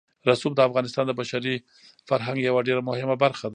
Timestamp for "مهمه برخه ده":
2.89-3.49